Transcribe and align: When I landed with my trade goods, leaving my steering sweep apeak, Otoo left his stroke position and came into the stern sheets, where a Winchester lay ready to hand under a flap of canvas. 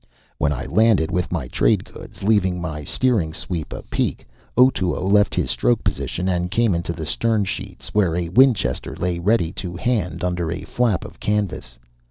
When 0.39 0.51
I 0.51 0.65
landed 0.65 1.11
with 1.11 1.31
my 1.31 1.47
trade 1.47 1.85
goods, 1.85 2.23
leaving 2.23 2.59
my 2.59 2.83
steering 2.83 3.35
sweep 3.35 3.71
apeak, 3.71 4.25
Otoo 4.57 4.95
left 4.95 5.35
his 5.35 5.51
stroke 5.51 5.83
position 5.83 6.27
and 6.27 6.49
came 6.49 6.73
into 6.73 6.91
the 6.91 7.05
stern 7.05 7.45
sheets, 7.45 7.89
where 7.93 8.15
a 8.15 8.29
Winchester 8.29 8.95
lay 8.95 9.19
ready 9.19 9.51
to 9.61 9.75
hand 9.75 10.23
under 10.23 10.51
a 10.51 10.63
flap 10.63 11.05
of 11.05 11.19
canvas. 11.19 11.77